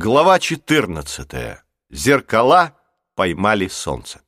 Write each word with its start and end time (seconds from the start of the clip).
Глава 0.00 0.38
14. 0.38 1.58
Зеркала 1.90 2.78
поймали 3.16 3.66
солнце. 3.66 4.20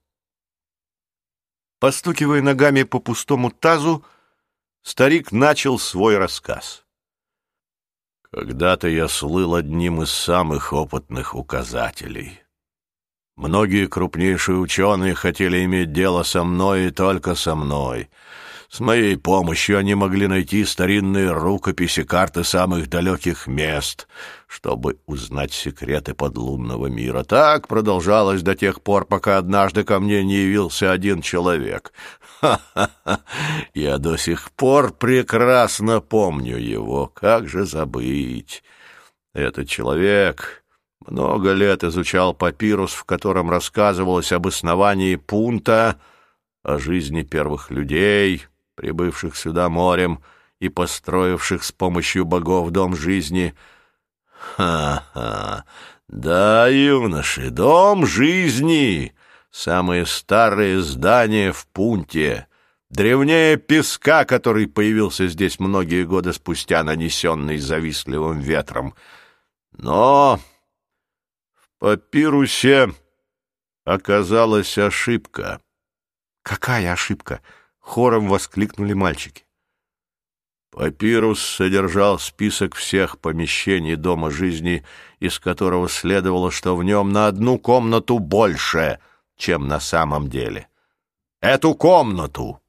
Постукивая 1.78 2.42
ногами 2.42 2.82
по 2.82 2.98
пустому 2.98 3.52
тазу, 3.52 4.04
старик 4.82 5.30
начал 5.30 5.78
свой 5.78 6.18
рассказ. 6.18 6.84
Когда-то 8.32 8.88
я 8.88 9.06
слыл 9.06 9.54
одним 9.54 10.02
из 10.02 10.10
самых 10.10 10.72
опытных 10.72 11.36
указателей. 11.36 12.40
Многие 13.36 13.86
крупнейшие 13.86 14.58
ученые 14.58 15.14
хотели 15.14 15.64
иметь 15.64 15.92
дело 15.92 16.24
со 16.24 16.42
мной 16.42 16.88
и 16.88 16.90
только 16.90 17.36
со 17.36 17.54
мной— 17.54 18.10
с 18.70 18.78
моей 18.78 19.16
помощью 19.16 19.78
они 19.78 19.96
могли 19.96 20.28
найти 20.28 20.64
старинные 20.64 21.32
рукописи, 21.32 22.04
карты 22.04 22.44
самых 22.44 22.88
далеких 22.88 23.48
мест, 23.48 24.06
чтобы 24.46 25.00
узнать 25.06 25.52
секреты 25.52 26.14
подлунного 26.14 26.86
мира. 26.86 27.24
Так 27.24 27.66
продолжалось 27.66 28.42
до 28.42 28.54
тех 28.54 28.80
пор, 28.80 29.06
пока 29.06 29.38
однажды 29.38 29.82
ко 29.82 29.98
мне 29.98 30.22
не 30.22 30.36
явился 30.36 30.92
один 30.92 31.20
человек. 31.20 31.92
Ха-ха-ха! 32.40 33.20
Я 33.74 33.98
до 33.98 34.16
сих 34.16 34.52
пор 34.52 34.92
прекрасно 34.92 36.00
помню 36.00 36.56
его. 36.56 37.08
Как 37.08 37.48
же 37.48 37.66
забыть? 37.66 38.62
Этот 39.34 39.68
человек 39.68 40.62
много 41.04 41.54
лет 41.54 41.82
изучал 41.82 42.34
папирус, 42.34 42.92
в 42.92 43.02
котором 43.02 43.50
рассказывалось 43.50 44.30
об 44.30 44.46
основании 44.46 45.16
пункта, 45.16 46.00
о 46.62 46.78
жизни 46.78 47.22
первых 47.22 47.72
людей, 47.72 48.44
прибывших 48.80 49.36
сюда 49.36 49.68
морем 49.68 50.22
и 50.58 50.70
построивших 50.70 51.64
с 51.64 51.70
помощью 51.70 52.24
богов 52.24 52.70
дом 52.70 52.96
жизни. 52.96 53.54
Ха-ха! 54.56 55.64
Да, 56.08 56.66
юноши, 56.68 57.50
дом 57.50 58.06
жизни! 58.06 59.14
Самое 59.50 60.06
старое 60.06 60.80
здание 60.80 61.52
в 61.52 61.66
пункте, 61.66 62.46
древнее 62.88 63.58
песка, 63.58 64.24
который 64.24 64.66
появился 64.66 65.28
здесь 65.28 65.60
многие 65.60 66.04
годы 66.04 66.32
спустя, 66.32 66.82
нанесенный 66.82 67.58
завистливым 67.58 68.40
ветром. 68.40 68.94
Но 69.72 70.40
в 71.54 71.68
папирусе 71.80 72.94
оказалась 73.84 74.78
ошибка. 74.78 75.60
Какая 76.42 76.94
ошибка? 76.94 77.42
Хором 77.80 78.28
воскликнули 78.28 78.92
мальчики. 78.92 79.44
Папирус 80.70 81.42
содержал 81.42 82.18
список 82.18 82.76
всех 82.76 83.18
помещений 83.18 83.96
Дома 83.96 84.30
жизни, 84.30 84.84
из 85.18 85.40
которого 85.40 85.88
следовало, 85.88 86.52
что 86.52 86.76
в 86.76 86.84
нем 86.84 87.10
на 87.10 87.26
одну 87.26 87.58
комнату 87.58 88.20
больше, 88.20 89.00
чем 89.36 89.66
на 89.66 89.80
самом 89.80 90.30
деле. 90.30 90.68
Эту 91.40 91.74
комнату 91.74 92.60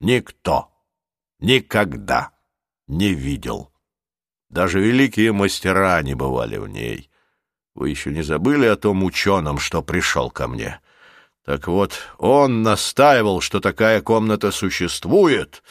никто 0.00 0.70
никогда 1.38 2.30
не 2.86 3.12
видел. 3.12 3.70
Даже 4.48 4.80
великие 4.80 5.32
мастера 5.32 6.00
не 6.02 6.14
бывали 6.14 6.56
в 6.56 6.68
ней. 6.68 7.10
Вы 7.74 7.90
еще 7.90 8.10
не 8.10 8.22
забыли 8.22 8.66
о 8.66 8.76
том 8.76 9.04
ученом, 9.04 9.58
что 9.58 9.82
пришел 9.82 10.30
ко 10.30 10.48
мне? 10.48 10.80
Так 11.48 11.66
вот, 11.66 11.92
он 12.18 12.62
настаивал, 12.62 13.40
что 13.40 13.60
такая 13.60 14.02
комната 14.02 14.50
существует, 14.50 15.62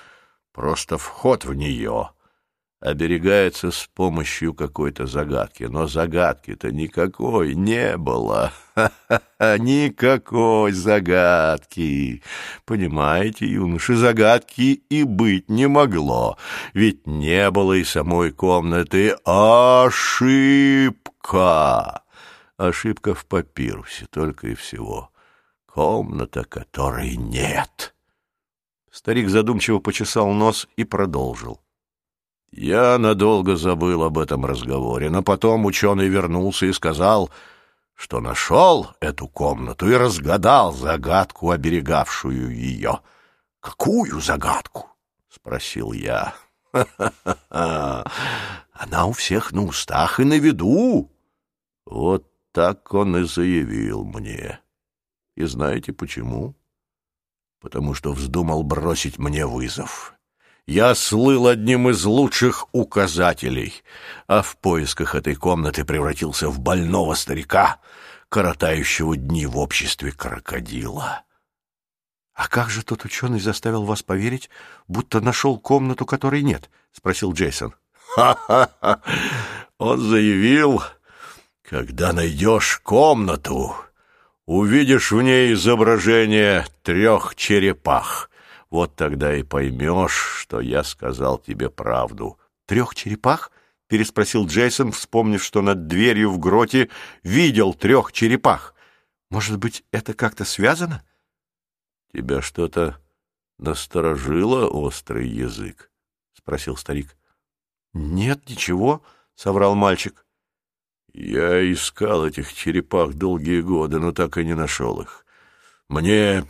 просто 0.52 0.98
вход 0.98 1.46
в 1.46 1.54
нее 1.54 2.10
оберегается 2.80 3.70
с 3.70 3.88
помощью 3.94 4.56
какой-то 4.56 5.06
загадки. 5.06 5.66
Но 5.66 5.86
загадки-то 5.86 6.72
никакой 6.72 7.54
не 7.54 7.96
было. 7.96 8.54
Никакой 9.40 10.72
загадки. 10.72 12.24
Понимаете, 12.66 13.46
юноши, 13.46 13.96
загадки 13.98 14.82
и 14.90 15.04
быть 15.04 15.48
не 15.48 15.68
могло. 15.68 16.40
Ведь 16.74 17.06
не 17.06 17.52
было 17.52 17.74
и 17.74 17.84
самой 17.84 18.32
комнаты. 18.32 19.16
Ошибка! 19.26 20.42
Ошибка 22.58 23.14
в 23.14 23.28
папирусе, 23.28 24.08
только 24.10 24.48
и 24.48 24.56
всего 24.56 25.12
комната, 25.78 26.44
которой 26.44 27.16
нет. 27.18 27.94
Старик 28.90 29.30
задумчиво 29.30 29.78
почесал 29.78 30.32
нос 30.32 30.68
и 30.76 30.84
продолжил. 30.84 31.62
Я 32.52 32.98
надолго 32.98 33.56
забыл 33.58 34.02
об 34.02 34.18
этом 34.18 34.44
разговоре, 34.44 35.12
но 35.12 35.22
потом 35.22 35.66
ученый 35.66 36.08
вернулся 36.08 36.66
и 36.66 36.74
сказал, 36.74 37.30
что 37.94 38.20
нашел 38.20 38.88
эту 39.02 39.28
комнату 39.28 39.88
и 39.88 39.94
разгадал 39.94 40.74
загадку, 40.74 41.52
оберегавшую 41.52 42.56
ее.— 42.56 43.02
Какую 43.60 44.20
загадку?— 44.20 44.88
спросил 45.30 45.92
я.— 45.92 46.34
Она 47.50 49.06
у 49.06 49.12
всех 49.12 49.52
на 49.52 49.64
устах 49.64 50.20
и 50.20 50.24
на 50.24 50.40
виду. 50.40 51.12
Вот 51.86 52.26
так 52.52 52.96
он 52.96 53.18
и 53.18 53.24
заявил 53.26 54.06
мне. 54.06 54.60
И 55.38 55.46
знаете 55.46 55.94
почему? 55.94 56.56
Потому 57.62 57.94
что 57.94 58.12
вздумал 58.12 58.64
бросить 58.64 59.20
мне 59.20 59.46
вызов. 59.46 60.16
Я 60.66 60.96
слыл 60.96 61.46
одним 61.46 61.90
из 61.90 62.04
лучших 62.06 62.66
указателей, 62.72 63.84
а 64.26 64.42
в 64.42 64.58
поисках 64.58 65.14
этой 65.14 65.36
комнаты 65.36 65.86
превратился 65.86 66.50
в 66.50 66.60
больного 66.60 67.14
старика, 67.14 67.80
коротающего 68.30 69.16
дни 69.16 69.46
в 69.46 69.60
обществе 69.60 70.12
крокодила.— 70.12 71.24
А 72.34 72.48
как 72.48 72.72
же 72.72 72.84
тот 72.84 73.06
ученый 73.06 73.40
заставил 73.40 73.84
вас 73.84 74.02
поверить, 74.02 74.50
будто 74.88 75.22
нашел 75.22 75.60
комнату, 75.60 76.08
которой 76.08 76.42
нет?— 76.42 76.72
спросил 76.92 77.32
Джейсон. 77.34 77.76
«Ха— 77.94 78.72
Он 79.78 80.00
заявил, 80.00 80.82
когда 81.62 82.12
найдешь 82.12 82.80
комнату, 82.80 83.76
Увидишь 84.48 85.12
в 85.12 85.22
ней 85.22 85.52
изображение 85.54 86.66
трех 86.82 87.36
черепах. 87.36 88.32
Вот 88.70 88.96
тогда 88.96 89.36
и 89.36 89.44
поймешь, 89.44 90.16
что 90.40 90.62
я 90.62 90.86
сказал 90.86 91.38
тебе 91.38 91.70
правду. 91.70 92.40
Трех 92.66 92.96
черепах? 92.96 93.52
Переспросил 93.90 94.48
Джейсон, 94.48 94.94
вспомнив, 94.94 95.44
что 95.44 95.62
над 95.62 95.88
дверью 95.88 96.32
в 96.32 96.40
гроте 96.40 96.90
видел 97.24 97.74
трех 97.74 98.14
черепах. 98.14 98.74
Может 99.30 99.58
быть, 99.60 99.84
это 99.92 100.14
как-то 100.14 100.46
связано? 100.46 101.04
Тебя 102.14 102.42
что-то 102.42 103.02
насторожило, 103.58 104.66
острый 104.68 105.28
язык? 105.28 105.92
Спросил 106.34 106.78
старик. 106.78 107.18
Нет, 107.92 108.50
ничего, 108.50 109.04
соврал 109.36 109.76
мальчик. 109.76 110.26
Я 111.18 111.74
искал 111.74 112.28
этих 112.28 112.54
черепах 112.54 113.16
долгие 113.16 113.62
годы, 113.62 113.98
но 113.98 114.12
так 114.12 114.38
и 114.38 114.46
не 114.46 114.54
нашел 114.54 115.02
их. 115.02 115.26
Мне... 115.90 116.46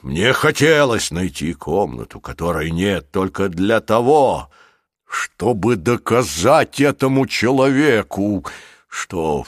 мне 0.00 0.32
хотелось 0.32 1.10
найти 1.10 1.52
комнату, 1.52 2.18
которой 2.18 2.70
нет 2.70 3.10
только 3.10 3.50
для 3.50 3.82
того, 3.82 4.50
чтобы 5.06 5.76
доказать 5.76 6.80
этому 6.80 7.26
человеку, 7.26 8.46
что... 8.88 9.44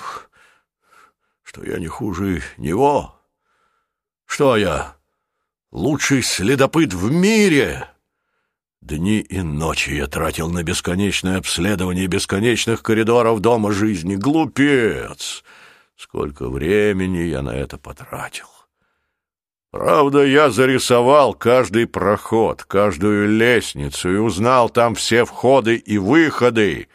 что 1.43 1.65
я 1.65 1.79
не 1.79 1.87
хуже 1.87 2.43
него, 2.59 3.19
что 4.27 4.59
я 4.59 4.97
лучший 5.73 6.23
следопыт 6.23 6.93
в 6.93 7.11
мире». 7.11 7.89
Дни 8.87 9.19
и 9.19 9.43
ночи 9.43 9.91
я 9.91 10.07
тратил 10.07 10.49
на 10.49 10.63
бесконечное 10.63 11.39
обследование 11.39 12.07
бесконечных 12.07 12.85
коридоров 12.85 13.41
Дома 13.41 13.73
жизни. 13.73 14.15
Глупец! 14.15 15.43
Сколько 15.97 16.49
времени 16.49 17.23
я 17.23 17.43
на 17.43 17.51
это 17.51 17.79
потратил. 17.79 18.47
Правда, 19.73 20.25
я 20.25 20.51
зарисовал 20.51 21.35
каждый 21.35 21.89
проход, 21.89 22.63
каждую 22.63 23.37
лестницу 23.37 24.09
и 24.15 24.19
узнал 24.19 24.71
там 24.71 24.95
все 24.95 25.25
входы 25.25 25.75
и 25.75 25.99
выходы. 25.99 26.87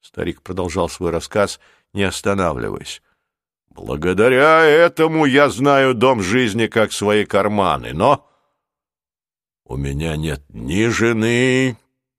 Старик 0.00 0.42
продолжал 0.42 0.88
свой 0.88 1.12
рассказ, 1.12 1.60
не 1.92 2.02
останавливаясь. 2.02 3.02
Благодаря 3.68 4.64
этому 4.64 5.26
я 5.26 5.48
знаю 5.48 5.94
дом 5.94 6.22
жизни 6.22 6.66
как 6.66 6.90
свои 6.90 7.24
карманы, 7.24 7.92
но 7.92 8.29
у 9.70 9.76
меня 9.76 10.16
нет 10.16 10.42
ни 10.48 10.88
жены, 10.88 11.76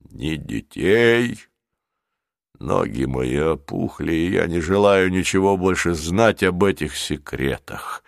ни 0.10 0.36
детей. 0.36 1.38
Ноги 2.60 3.04
мои 3.04 3.38
опухли, 3.40 4.14
и 4.14 4.32
я 4.32 4.48
не 4.48 4.62
желаю 4.62 5.12
ничего 5.12 5.58
больше 5.58 5.94
знать 5.94 6.44
об 6.44 6.64
этих 6.64 6.96
секретах. 6.96 8.06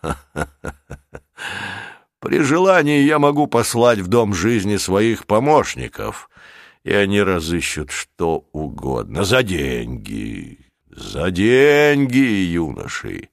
При 2.18 2.40
желании 2.40 3.02
я 3.02 3.18
могу 3.18 3.46
послать 3.46 3.98
в 3.98 4.08
дом 4.08 4.32
жизни 4.32 4.78
своих 4.78 5.26
помощников, 5.26 6.30
и 6.82 6.94
они 6.94 7.20
разыщут 7.20 7.90
что 7.90 8.48
угодно 8.52 9.24
за 9.24 9.42
деньги, 9.42 10.60
За 10.88 11.30
деньги, 11.30 12.16
юноши. 12.54 13.28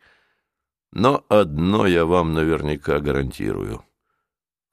Но 0.91 1.23
одно 1.29 1.87
я 1.87 2.03
вам 2.05 2.33
наверняка 2.33 2.99
гарантирую. 2.99 3.85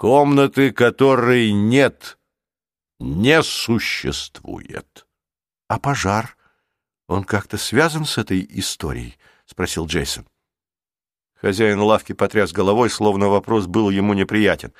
Комнаты, 0.01 0.73
которой 0.73 1.53
нет, 1.53 2.17
не 3.01 3.43
существует.— 3.43 5.07
А 5.69 5.79
пожар? 5.79 6.39
Он 7.07 7.23
как-то 7.23 7.59
связан 7.59 8.07
с 8.07 8.17
этой 8.17 8.47
историей?— 8.49 9.19
спросил 9.45 9.85
Джейсон. 9.85 10.27
Хозяин 11.39 11.81
лавки 11.81 12.15
потряс 12.15 12.51
головой, 12.51 12.89
словно 12.89 13.29
вопрос 13.29 13.67
был 13.67 13.91
ему 13.91 14.15
неприятен. 14.15 14.73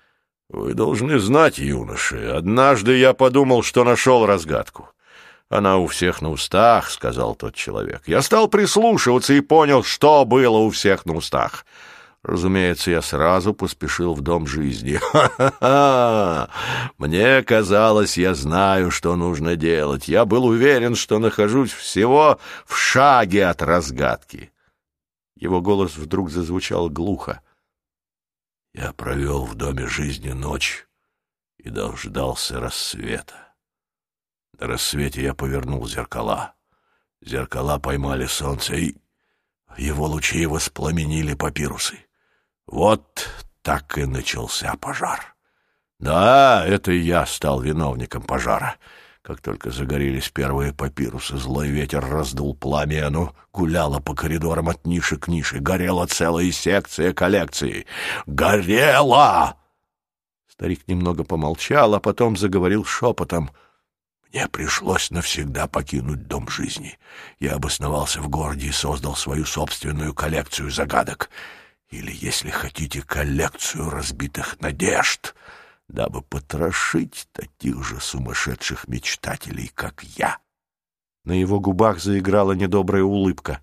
—Вы 0.48 0.74
должны 0.74 1.18
знать, 1.18 1.58
юноши, 1.58 2.28
однажды 2.28 2.98
я 2.98 3.14
подумал, 3.14 3.64
что 3.64 3.82
нашел 3.82 4.26
разгадку. 4.26 4.90
«Она 5.48 5.78
у 5.78 5.88
всех 5.88 6.22
на 6.22 6.30
устах»,— 6.30 6.90
сказал 6.92 7.34
тот 7.34 7.56
человек. 7.56 8.02
Я 8.06 8.22
стал 8.22 8.46
прислушиваться 8.46 9.32
и 9.34 9.40
понял, 9.40 9.82
что 9.82 10.24
было 10.24 10.58
у 10.58 10.70
всех 10.70 11.04
на 11.04 11.14
устах. 11.14 11.64
Разумеется, 12.28 12.90
я 12.90 13.00
сразу 13.00 13.54
поспешил 13.54 14.12
в 14.12 14.20
дом 14.20 14.46
жизни. 14.46 14.98
Ха-ха-ха! 14.98 16.50
Мне 16.98 17.42
казалось, 17.42 18.18
я 18.18 18.34
знаю, 18.34 18.90
что 18.90 19.16
нужно 19.16 19.56
делать. 19.56 20.08
Я 20.08 20.26
был 20.26 20.44
уверен, 20.44 20.94
что 20.94 21.18
нахожусь 21.20 21.72
всего 21.72 22.38
в 22.66 22.76
шаге 22.76 23.46
от 23.46 23.62
разгадки. 23.62 24.52
Его 25.36 25.62
голос 25.62 25.96
вдруг 25.96 26.28
зазвучал 26.28 26.90
глухо. 26.90 27.40
Я 28.74 28.92
провел 28.92 29.46
в 29.46 29.54
доме 29.54 29.86
жизни 29.86 30.32
ночь 30.32 30.86
и 31.56 31.70
дождался 31.70 32.60
рассвета. 32.60 33.54
На 34.58 34.66
рассвете 34.66 35.22
я 35.22 35.32
повернул 35.32 35.88
зеркала. 35.88 36.56
Зеркала 37.22 37.78
поймали 37.78 38.26
солнце, 38.26 38.74
и 38.74 38.96
его 39.78 40.06
лучи 40.06 40.44
воспламенили 40.44 41.32
папирусы. 41.32 42.04
Вот 42.68 43.28
так 43.62 43.96
и 43.96 44.04
начался 44.04 44.74
пожар. 44.76 45.34
Да, 45.98 46.64
это 46.66 46.92
я 46.92 47.24
стал 47.24 47.60
виновником 47.60 48.22
пожара. 48.22 48.76
Как 49.22 49.40
только 49.40 49.70
загорелись 49.70 50.28
первые 50.28 50.72
папирусы, 50.72 51.38
злой 51.38 51.68
ветер 51.68 52.06
раздул 52.06 52.54
пламя, 52.54 53.06
оно 53.06 53.34
гуляло 53.52 54.00
по 54.00 54.14
коридорам 54.14 54.68
от 54.68 54.86
ниши 54.86 55.16
к 55.16 55.28
нише. 55.28 55.60
Горела 55.60 56.06
целая 56.06 56.52
секция 56.52 57.12
коллекции. 57.14 57.86
Горела! 58.26 59.56
Старик 60.46 60.86
немного 60.86 61.24
помолчал, 61.24 61.94
а 61.94 62.00
потом 62.00 62.36
заговорил 62.36 62.84
шепотом— 62.84 63.50
мне 64.30 64.46
пришлось 64.46 65.10
навсегда 65.10 65.66
покинуть 65.66 66.26
дом 66.26 66.48
жизни. 66.50 66.98
Я 67.40 67.54
обосновался 67.54 68.20
в 68.20 68.28
городе 68.28 68.66
и 68.66 68.72
создал 68.72 69.16
свою 69.16 69.46
собственную 69.46 70.12
коллекцию 70.12 70.70
загадок. 70.70 71.30
Или, 71.90 72.12
если 72.12 72.50
хотите, 72.50 73.02
коллекцию 73.02 73.90
разбитых 73.90 74.60
надежд, 74.60 75.34
дабы 75.88 76.20
потрошить 76.20 77.28
таких 77.32 77.82
же 77.82 77.98
сумасшедших 77.98 78.88
мечтателей, 78.88 79.70
как 79.74 80.02
я. 80.02 80.38
На 81.24 81.32
его 81.32 81.60
губах 81.60 81.98
заиграла 82.00 82.52
недобрая 82.52 83.02
улыбка. 83.02 83.62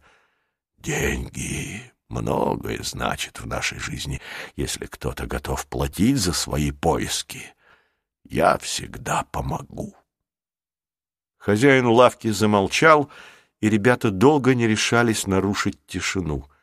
«Деньги 0.78 1.92
многое 2.10 2.82
значит 2.82 3.40
в 3.40 3.48
нашей 3.48 3.80
жизни, 3.80 4.22
если 4.56 4.88
кто-то 4.88 5.28
готов 5.28 5.66
платить 5.68 6.18
за 6.18 6.34
свои 6.34 6.72
поиски. 6.72 7.54
Я 8.24 8.58
всегда 8.58 9.24
помогу». 9.32 9.96
Хозяин 11.38 11.86
лавки 11.86 12.30
замолчал, 12.30 13.12
и 13.62 13.70
ребята 13.70 14.10
долго 14.10 14.56
не 14.56 14.68
решались 14.68 15.28
нарушить 15.28 15.78
тишину.— 15.86 16.50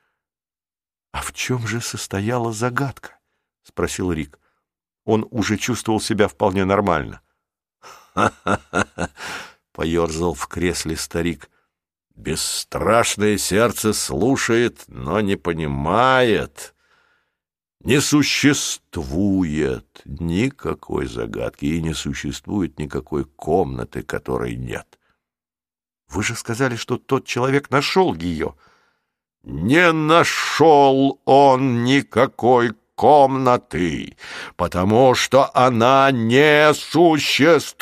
А 1.12 1.20
в 1.20 1.32
чем 1.32 1.66
же 1.66 1.80
состояла 1.80 2.52
загадка?— 2.52 3.18
спросил 3.62 4.12
Рик. 4.12 4.38
Он 5.04 5.26
уже 5.30 5.56
чувствовал 5.56 6.00
себя 6.00 6.28
вполне 6.28 6.64
нормально. 6.64 7.20
«Ха-ха-ха!»— 8.14 9.10
поерзал 9.72 10.34
в 10.34 10.46
кресле 10.46 10.96
старик. 10.96 11.50
«Бесстрашное 12.14 13.38
сердце 13.38 13.92
слушает, 13.92 14.84
но 14.86 15.20
не 15.20 15.36
понимает. 15.36 16.74
Не 17.80 18.00
существует 18.00 20.02
никакой 20.04 21.06
загадки 21.06 21.64
и 21.64 21.82
не 21.82 21.94
существует 21.94 22.78
никакой 22.78 23.24
комнаты, 23.24 24.02
которой 24.02 24.54
нет. 24.54 25.00
Вы 26.08 26.22
же 26.22 26.36
сказали, 26.36 26.76
что 26.76 26.96
тот 26.96 27.26
человек 27.26 27.70
нашел 27.70 28.14
ее. 28.14 28.54
Не 29.44 29.92
нашел 29.92 31.20
он 31.24 31.82
никакой 31.84 32.74
комнаты, 32.94 34.16
потому 34.56 35.14
что 35.14 35.50
она 35.54 36.10
не 36.12 36.72
существует, 36.74 37.80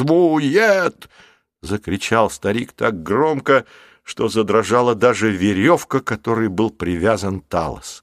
—закричал 1.62 2.30
старик 2.30 2.72
так 2.72 3.02
громко, 3.02 3.66
что 4.02 4.28
задрожала 4.28 4.94
даже 4.94 5.30
веревка, 5.30 6.00
которой 6.00 6.48
был 6.48 6.70
привязан 6.70 7.42
талос. 7.42 8.02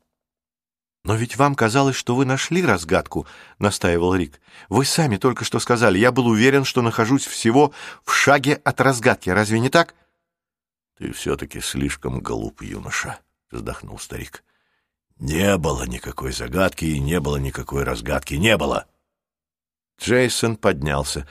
«Но 1.03 1.15
ведь 1.15 1.37
вам 1.37 1.55
казалось, 1.55 1.95
что 1.95 2.15
вы 2.15 2.25
нашли 2.25 2.63
разгадку»,— 2.63 3.25
настаивал 3.59 4.13
Рик. 4.13 4.39
«Вы 4.69 4.85
сами 4.85 5.17
только 5.17 5.43
что 5.45 5.59
сказали. 5.59 5.97
Я 5.97 6.11
был 6.11 6.27
уверен, 6.27 6.65
что 6.65 6.81
нахожусь 6.81 7.25
всего 7.25 7.73
в 8.03 8.13
шаге 8.13 8.61
от 8.63 8.79
разгадки. 8.81 9.29
Разве 9.29 9.59
не 9.59 9.69
так?» 9.69 9.95
«Ты 10.97 11.13
все-таки 11.13 11.61
слишком 11.61 12.19
глуп, 12.19 12.61
юноша»,— 12.61 13.19
вздохнул 13.51 13.99
старик. 13.99 14.43
«Не 15.19 15.57
было 15.57 15.83
никакой 15.83 16.31
загадки 16.31 16.85
и 16.85 16.99
не 16.99 17.19
было 17.19 17.37
никакой 17.37 17.83
разгадки. 17.83 18.35
Не 18.35 18.57
было!» 18.57 18.85
Джейсон 19.99 20.57
поднялся. 20.57 21.27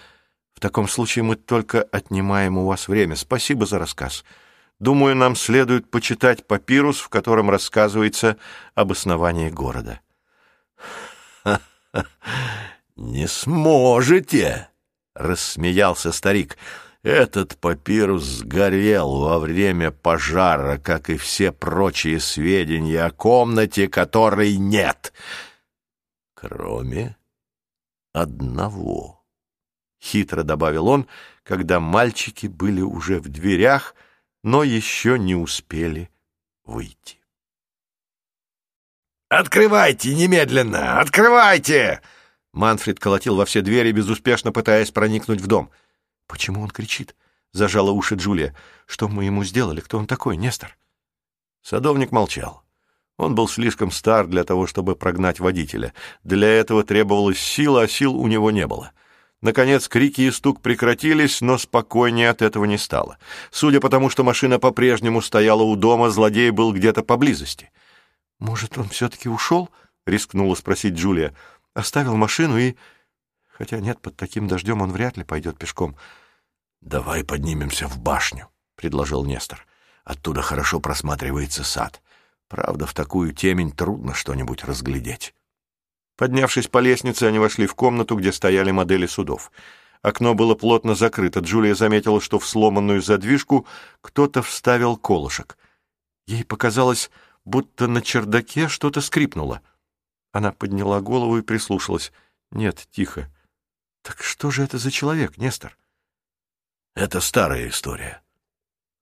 «В 0.55 0.61
таком 0.61 0.89
случае 0.89 1.23
мы 1.23 1.37
только 1.37 1.83
отнимаем 1.83 2.59
у 2.59 2.67
вас 2.67 2.89
время. 2.89 3.15
Спасибо 3.17 3.67
за 3.67 3.79
рассказ. 3.79 4.25
Думаю, 4.79 5.17
нам 5.17 5.37
следует 5.37 5.91
почитать 5.91 6.47
папирус, 6.47 6.99
в 7.01 7.09
котором 7.09 7.49
рассказывается 7.51 8.37
об 8.75 8.93
основании 8.93 9.49
города. 9.49 10.01
«Не 12.97 13.27
сможете!»— 13.27 14.69
рассмеялся 15.15 16.13
старик. 16.13 16.59
«Этот 17.07 17.57
папирус 17.59 18.25
сгорел 18.25 19.21
во 19.21 19.39
время 19.39 19.93
пожара, 19.93 20.77
как 20.77 21.09
и 21.09 21.17
все 21.17 21.53
прочие 21.53 22.19
сведения 22.19 23.05
о 23.05 23.11
комнате, 23.13 23.89
которой 23.89 24.57
нет, 24.57 25.13
кроме 26.35 27.17
одного». 28.13 29.25
Хитро 30.03 30.43
добавил 30.43 30.89
он, 30.89 31.07
когда 31.43 31.79
мальчики 31.81 32.49
были 32.49 32.81
уже 32.81 33.21
в 33.21 33.29
дверях— 33.29 33.95
но 34.47 34.63
еще 34.63 35.19
не 35.19 35.35
успели 35.35 36.09
выйти. 36.65 37.19
«Открывайте 39.29 40.15
немедленно! 40.15 41.01
Открывайте!» 41.01 42.01
Манфред 42.53 43.01
колотил 43.01 43.35
во 43.35 43.45
все 43.45 43.61
двери, 43.61 43.91
безуспешно 43.91 44.53
пытаясь 44.53 44.93
проникнуть 44.93 45.41
в 45.41 45.49
дом. 45.49 45.73
«Почему 46.27 46.63
он 46.63 46.71
кричит?»— 46.71 47.15
зажала 47.53 47.91
уши 47.91 48.17
Джулия. 48.17 48.55
«Что 48.87 49.09
мы 49.09 49.25
ему 49.25 49.45
сделали? 49.45 49.81
Кто 49.81 49.99
он 49.99 50.07
такой, 50.07 50.37
Нестор?» 50.37 50.77
Садовник 51.63 52.13
молчал. 52.13 52.63
Он 53.17 53.35
был 53.35 53.49
слишком 53.49 53.91
стар 53.91 54.27
для 54.27 54.45
того, 54.45 54.67
чтобы 54.67 54.95
прогнать 54.95 55.41
водителя. 55.41 55.95
Для 56.23 56.49
этого 56.49 56.85
требовалась 56.85 57.39
сила, 57.39 57.83
а 57.83 57.89
сил 57.89 58.15
у 58.15 58.27
него 58.27 58.51
не 58.51 58.67
было. 58.67 58.93
Наконец 59.41 59.89
крики 59.89 60.23
и 60.23 60.31
стук 60.31 60.61
прекратились, 60.61 61.41
но 61.41 61.59
спокойнее 61.59 62.31
от 62.31 62.43
этого 62.43 62.65
не 62.65 62.79
стало. 62.79 63.19
Судя 63.51 63.81
по 63.81 63.89
тому, 63.89 64.11
что 64.11 64.25
машина 64.25 64.59
по-прежнему 64.59 65.23
стояла 65.23 65.63
у 65.63 65.77
дома, 65.77 66.11
злодей 66.11 66.51
был 66.51 66.73
где-то 66.73 67.03
поблизости. 67.03 67.71
«Может, 68.39 68.77
он 68.77 68.89
все-таки 68.89 69.29
ушел?»— 69.29 69.71
рискнула 70.07 70.55
спросить 70.55 70.95
Джулия. 70.95 71.35
«Оставил 71.75 72.17
машину 72.17 72.59
и...» 72.59 72.77
Хотя 73.57 73.81
нет, 73.81 74.01
под 74.01 74.17
таким 74.17 74.49
дождем 74.49 74.83
он 74.83 74.93
вряд 74.93 75.17
ли 75.17 75.25
пойдет 75.25 75.57
пешком. 75.59 75.97
«Давай 76.83 77.25
поднимемся 77.25 77.89
в 77.89 77.99
башню»,— 77.99 78.49
предложил 78.77 79.25
Нестор. 79.25 79.67
«Оттуда 80.05 80.43
хорошо 80.43 80.79
просматривается 80.79 81.65
сад. 81.65 82.03
Правда, 82.49 82.87
в 82.87 82.93
такую 82.93 83.33
темень 83.33 83.73
трудно 83.73 84.13
что-нибудь 84.13 84.65
разглядеть». 84.65 85.35
Поднявшись 86.17 86.69
по 86.69 86.79
лестнице, 86.79 87.25
они 87.25 87.39
вошли 87.39 87.67
в 87.67 87.75
комнату, 87.75 88.17
где 88.17 88.31
стояли 88.31 88.71
модели 88.71 89.07
судов. 89.07 89.51
Окно 90.03 90.35
было 90.35 90.55
плотно 90.55 90.95
закрыто. 90.95 91.41
Джулия 91.41 91.75
заметила, 91.75 92.21
что 92.21 92.39
в 92.39 92.47
сломанную 92.47 93.01
задвижку 93.01 93.67
кто-то 94.03 94.43
вставил 94.43 94.97
колышек. 94.97 95.57
Ей 96.27 96.45
показалось, 96.45 97.11
будто 97.45 97.87
на 97.87 98.03
чердаке 98.03 98.69
что-то 98.69 99.01
скрипнуло. 99.01 99.63
Она 100.33 100.53
подняла 100.53 101.01
голову 101.01 101.39
и 101.39 101.43
прислушалась. 101.43 102.13
Нет, 102.51 102.87
тихо. 102.91 103.31
Так 104.07 104.23
что 104.23 104.53
же 104.53 104.63
это 104.63 104.79
за 104.79 104.93
человек, 104.93 105.37
Нестор? 105.37 105.77
Это 106.95 107.21
старая 107.21 107.69
история. 107.69 108.23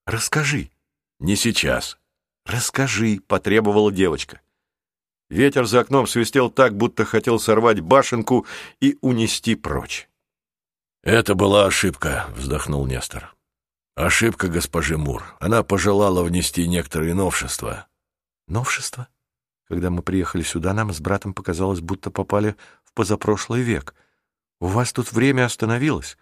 Расскажи. 0.06 0.70
Не 1.18 1.36
сейчас. 1.36 1.98
«Расскажи»,— 2.46 3.20
потребовала 3.26 3.92
девочка. 3.92 4.40
Ветер 5.28 5.66
за 5.66 5.80
окном 5.80 6.06
свистел 6.06 6.50
так, 6.50 6.74
будто 6.74 7.04
хотел 7.04 7.38
сорвать 7.38 7.80
башенку 7.80 8.46
и 8.80 8.96
унести 9.02 9.54
прочь. 9.56 10.08
«Это 11.02 11.34
была 11.34 11.66
ошибка»,— 11.66 12.26
вздохнул 12.36 12.86
Нестор. 12.86 13.34
«Ошибка 13.96 14.48
госпожи 14.48 14.96
Мур. 14.96 15.36
Она 15.38 15.62
пожелала 15.62 16.22
внести 16.22 16.66
некоторые 16.66 17.12
новшества». 17.12 17.88
«Новшества?» 18.48 19.08
Когда 19.68 19.90
мы 19.90 20.02
приехали 20.02 20.42
сюда, 20.42 20.72
нам 20.72 20.94
с 20.94 21.00
братом 21.00 21.34
показалось, 21.34 21.80
будто 21.80 22.10
попали 22.10 22.56
в 22.84 22.92
позапрошлый 22.94 23.62
век. 23.62 23.94
У 24.64 24.68
вас 24.68 24.94
тут 24.94 25.12
время 25.12 25.44
остановилось. 25.44 26.16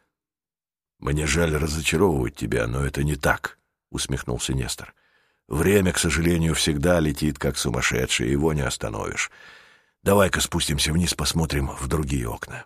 «Мне 0.99 1.29
жаль 1.29 1.55
разочаровывать 1.55 2.35
тебя, 2.35 2.67
но 2.67 2.85
это 2.85 3.05
не 3.05 3.15
так»,— 3.15 3.57
усмехнулся 3.93 4.53
Нестор. 4.53 4.95
Время, 5.47 5.93
к 5.93 5.99
сожалению, 5.99 6.57
всегда 6.57 6.99
летит, 6.99 7.39
как 7.39 7.57
сумасшедшее, 7.57 8.33
его 8.33 8.53
не 8.53 8.63
остановишь. 8.63 9.31
Давай-ка 10.03 10.41
спустимся 10.41 10.93
вниз, 10.93 11.15
посмотрим 11.15 11.69
в 11.69 11.87
другие 11.87 12.29
окна. 12.29 12.65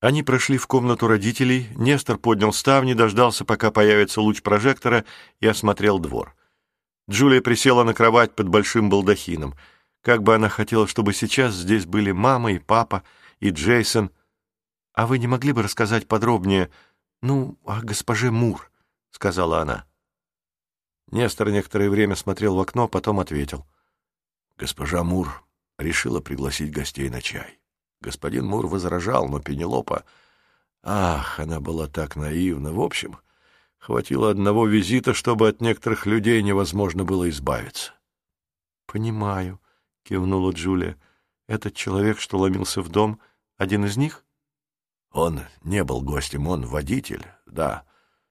Они 0.00 0.22
прошли 0.22 0.58
в 0.58 0.68
комнату 0.68 1.08
родителей, 1.08 1.66
Нестор 1.74 2.16
поднял 2.16 2.52
ставни, 2.52 2.94
дождался, 2.94 3.44
пока 3.44 3.72
появится 3.72 4.20
луч 4.20 4.42
прожектора, 4.42 5.04
и 5.40 5.48
осмотрел 5.48 5.98
двор. 5.98 6.36
Джулия 7.10 7.40
присела 7.40 7.82
на 7.82 7.94
кровать 7.94 8.36
под 8.36 8.48
большим 8.48 8.90
балдахином. 8.90 9.56
Как 10.02 10.22
бы 10.22 10.36
она 10.36 10.48
хотела, 10.48 10.86
чтобы 10.86 11.14
сейчас 11.14 11.52
здесь 11.52 11.84
были 11.84 12.12
мама 12.12 12.52
и 12.52 12.60
папа, 12.60 13.02
и 13.40 13.50
Джейсон. 13.50 14.12
«А 14.94 15.06
вы 15.08 15.18
не 15.18 15.26
могли 15.26 15.52
бы 15.52 15.62
рассказать 15.62 16.06
подробнее, 16.06 16.70
ну, 17.20 17.58
о 17.64 17.82
госпоже 17.82 18.30
Мур?»— 18.30 18.70
сказала 19.10 19.60
она. 19.60 19.86
Нестор 21.10 21.50
некоторое 21.50 21.90
время 21.90 22.14
смотрел 22.14 22.54
в 22.54 22.60
окно, 22.60 22.88
потом 22.88 23.18
ответил. 23.18 23.66
Госпожа 24.56 25.02
Мур 25.02 25.44
решила 25.78 26.20
пригласить 26.20 26.70
гостей 26.70 27.10
на 27.10 27.20
чай. 27.20 27.58
Господин 28.00 28.46
Мур 28.46 28.66
возражал, 28.66 29.28
но 29.28 29.40
Пенелопа... 29.40 30.04
Ах, 30.82 31.40
она 31.40 31.60
была 31.60 31.88
так 31.88 32.14
наивна. 32.14 32.72
В 32.72 32.80
общем, 32.80 33.18
хватило 33.78 34.30
одного 34.30 34.66
визита, 34.66 35.14
чтобы 35.14 35.48
от 35.48 35.60
некоторых 35.60 36.06
людей 36.06 36.42
невозможно 36.42 37.04
было 37.04 37.28
избавиться.— 37.30 37.94
Понимаю,— 38.86 39.60
кивнула 40.04 40.52
Джулия.— 40.52 41.00
Этот 41.48 41.74
человек, 41.74 42.20
что 42.20 42.38
ломился 42.38 42.82
в 42.82 42.90
дом, 42.90 43.18
один 43.56 43.86
из 43.86 43.96
них?— 43.96 44.23
Он 45.14 45.42
не 45.62 45.84
был 45.84 46.02
гостем, 46.02 46.48
он 46.48 46.66
водитель, 46.66 47.24
да. 47.46 47.84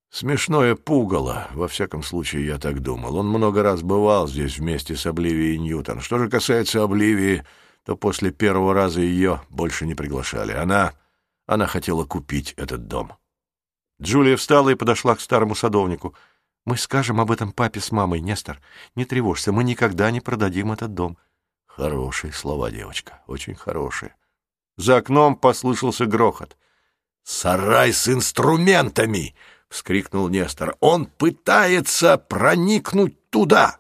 Смешное 0.09 0.75
пугало, 0.75 1.47
во 1.53 1.69
всяком 1.69 2.03
случае, 2.03 2.45
я 2.45 2.59
так 2.59 2.81
думал. 2.81 3.15
Он 3.15 3.27
много 3.29 3.63
раз 3.63 3.81
бывал 3.81 4.27
здесь 4.27 4.59
вместе 4.59 4.97
с 4.97 5.05
Обливией 5.05 5.57
Ньютон. 5.57 6.01
Что 6.01 6.19
же 6.19 6.29
касается 6.29 6.83
Обливии, 6.83 7.45
то 7.85 7.95
после 7.95 8.31
первого 8.31 8.73
раза 8.73 8.99
ее 8.99 9.41
больше 9.49 9.85
не 9.85 9.95
приглашали. 9.95 10.51
Она... 10.51 10.93
она 11.45 11.67
хотела 11.67 12.03
купить 12.03 12.53
этот 12.57 12.85
дом. 12.87 13.13
Джулия 14.01 14.35
встала 14.35 14.69
и 14.69 14.75
подошла 14.75 15.15
к 15.15 15.21
старому 15.21 15.55
садовнику. 15.55 16.13
«Мы 16.65 16.75
скажем 16.75 17.21
об 17.21 17.31
этом 17.31 17.53
папе 17.53 17.79
с 17.79 17.91
мамой, 17.91 18.19
Нестор. 18.19 18.59
Не 18.95 19.05
тревожься, 19.05 19.53
мы 19.53 19.63
никогда 19.63 20.11
не 20.11 20.19
продадим 20.19 20.73
этот 20.73 20.93
дом». 20.93 21.17
Хорошие 21.65 22.33
слова, 22.33 22.71
девочка, 22.71 23.21
очень 23.25 23.55
хорошие. 23.55 24.15
За 24.75 24.97
окном 24.97 25.37
послышался 25.37 26.05
грохот. 26.05 26.57
«Сарай 27.23 27.93
с 27.93 28.07
инструментами!»— 28.09 29.35
вскрикнул 29.69 30.27
Нестор. 30.29 30.75
«Он 30.79 31.05
пытается 31.05 32.17
проникнуть 32.17 33.29
туда!» 33.29 33.79